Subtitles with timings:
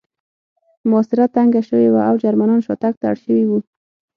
[0.89, 3.59] محاصره تنګه شوې وه او جرمنان شاتګ ته اړ شوي وو